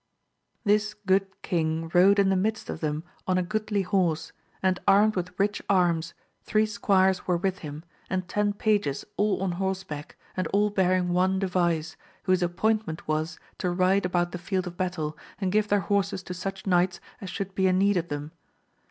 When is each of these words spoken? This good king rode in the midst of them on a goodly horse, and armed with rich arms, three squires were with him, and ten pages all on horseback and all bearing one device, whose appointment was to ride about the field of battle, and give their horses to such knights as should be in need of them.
This 0.63 0.95
good 0.95 1.27
king 1.43 1.91
rode 1.93 2.17
in 2.17 2.29
the 2.29 2.35
midst 2.35 2.71
of 2.71 2.79
them 2.79 3.03
on 3.27 3.37
a 3.37 3.43
goodly 3.43 3.83
horse, 3.83 4.31
and 4.63 4.79
armed 4.87 5.15
with 5.15 5.39
rich 5.39 5.61
arms, 5.69 6.15
three 6.41 6.65
squires 6.65 7.27
were 7.27 7.37
with 7.37 7.59
him, 7.59 7.83
and 8.09 8.27
ten 8.27 8.51
pages 8.53 9.05
all 9.15 9.43
on 9.43 9.51
horseback 9.51 10.17
and 10.35 10.47
all 10.47 10.71
bearing 10.71 11.09
one 11.09 11.37
device, 11.37 11.97
whose 12.23 12.41
appointment 12.41 13.07
was 13.07 13.37
to 13.59 13.69
ride 13.69 14.03
about 14.07 14.31
the 14.31 14.39
field 14.39 14.65
of 14.65 14.75
battle, 14.75 15.15
and 15.39 15.51
give 15.51 15.67
their 15.67 15.81
horses 15.81 16.23
to 16.23 16.33
such 16.33 16.65
knights 16.65 16.99
as 17.21 17.29
should 17.29 17.53
be 17.53 17.67
in 17.67 17.77
need 17.77 17.95
of 17.95 18.07
them. 18.07 18.31